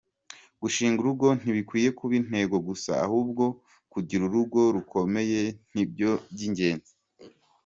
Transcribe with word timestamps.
Gushinga 0.61 0.97
urugo 1.01 1.27
ntibikwiye 1.39 1.89
kuba 1.97 2.13
intego 2.21 2.55
gusa 2.67 2.91
ahubwo 3.05 3.43
kugira 3.93 4.21
urugo 4.25 4.59
rukomeye 4.75 5.41
n’ibyo 5.73 6.11
by’ingenzi. 6.33 6.93